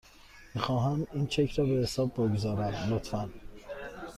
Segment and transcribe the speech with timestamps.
[0.55, 3.29] میخواهم این چک را به حساب بگذارم، لطفاً.